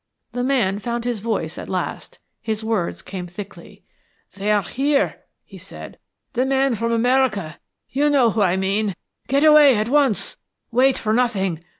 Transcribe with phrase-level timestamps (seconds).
[0.31, 3.83] The man found his voice at last, his words came thickly.
[4.35, 5.99] "They are here," he said.
[6.33, 7.59] "The men from America.
[7.87, 8.95] You know who I mean.
[9.27, 10.37] Get away at once.
[10.71, 11.63] Wait for nothing.